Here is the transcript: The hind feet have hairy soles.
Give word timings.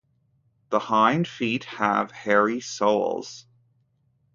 The 0.69 0.79
hind 0.79 1.27
feet 1.27 1.65
have 1.65 2.09
hairy 2.09 2.59
soles. 2.59 3.45